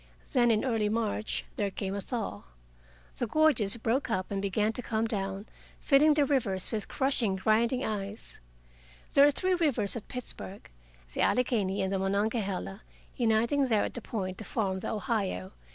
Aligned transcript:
Then, 0.33 0.49
in 0.49 0.65
early 0.65 0.89
March, 0.89 1.45
there 1.57 1.69
came 1.69 1.93
a 1.93 2.01
thaw. 2.01 2.41
The 3.19 3.27
gorges 3.27 3.77
broke 3.77 4.09
up 4.09 4.31
and 4.31 4.41
began 4.41 4.73
to 4.73 4.81
come 4.81 5.05
down, 5.05 5.45
filling 5.79 6.15
the 6.15 6.25
rivers 6.25 6.71
with 6.71 6.87
crushing 6.87 7.35
grinding 7.35 7.85
ice. 7.85 8.39
There 9.13 9.27
are 9.27 9.29
three 9.29 9.53
rivers 9.53 9.95
at 9.95 10.07
Pittsburgh, 10.07 10.67
the 11.13 11.21
Allegheny 11.21 11.83
and 11.83 11.93
the 11.93 11.99
Monongahela 11.99 12.81
uniting 13.15 13.67
there 13.67 13.83
at 13.83 13.93
the 13.93 14.01
Point 14.01 14.39
to 14.39 14.43
form 14.43 14.79
the 14.79 14.89
Ohio. 14.89 15.51